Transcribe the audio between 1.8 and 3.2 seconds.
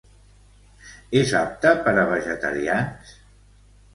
per a vegetarians?